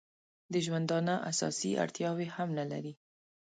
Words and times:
د 0.53 0.55
ژوندانه 0.65 1.15
اساسي 1.31 1.71
اړتیاوې 1.83 2.27
هم 2.35 2.49
نه 2.59 2.65
لري. 2.71 2.93